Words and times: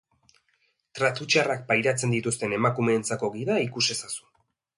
Tratu 0.99 1.27
txarrak 1.33 1.61
pairatzen 1.67 2.15
dituzten 2.15 2.57
emakumeentzako 2.59 3.31
gida 3.37 3.61
ikus 3.67 3.87
ezazu. 3.99 4.29